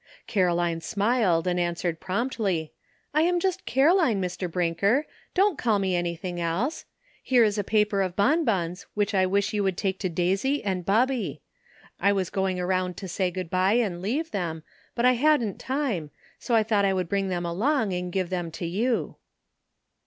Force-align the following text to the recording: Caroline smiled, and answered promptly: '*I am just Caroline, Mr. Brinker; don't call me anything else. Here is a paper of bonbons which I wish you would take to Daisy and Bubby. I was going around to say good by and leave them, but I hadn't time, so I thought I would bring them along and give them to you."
Caroline 0.25 0.81
smiled, 0.81 1.45
and 1.45 1.59
answered 1.59 1.99
promptly: 1.99 2.73
'*I 3.13 3.21
am 3.21 3.39
just 3.39 3.67
Caroline, 3.67 4.19
Mr. 4.19 4.49
Brinker; 4.51 5.05
don't 5.35 5.59
call 5.59 5.77
me 5.77 5.95
anything 5.95 6.41
else. 6.41 6.85
Here 7.21 7.43
is 7.43 7.59
a 7.59 7.63
paper 7.63 8.01
of 8.01 8.15
bonbons 8.15 8.87
which 8.95 9.13
I 9.13 9.27
wish 9.27 9.53
you 9.53 9.61
would 9.61 9.77
take 9.77 9.99
to 9.99 10.09
Daisy 10.09 10.63
and 10.63 10.83
Bubby. 10.87 11.43
I 11.99 12.13
was 12.13 12.31
going 12.31 12.59
around 12.59 12.97
to 12.97 13.07
say 13.07 13.29
good 13.29 13.51
by 13.51 13.73
and 13.73 14.01
leave 14.01 14.31
them, 14.31 14.63
but 14.95 15.05
I 15.05 15.11
hadn't 15.13 15.59
time, 15.59 16.09
so 16.39 16.55
I 16.55 16.63
thought 16.63 16.83
I 16.83 16.95
would 16.95 17.07
bring 17.07 17.29
them 17.29 17.45
along 17.45 17.93
and 17.93 18.11
give 18.11 18.31
them 18.31 18.49
to 18.53 18.65
you." 18.65 19.17